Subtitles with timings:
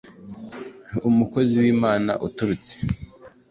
[1.09, 2.75] umukozi w’Imana uturutse